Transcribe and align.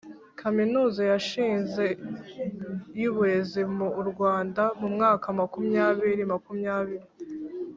kaminuza 0.39 1.01
yashinze 1.11 1.83
y’uburezi 3.01 3.61
mu 3.75 3.87
uRwanda 4.01 4.63
mumwaka 4.79 5.25
makumyabiri 5.39 6.23
makumyabiri 6.33 7.07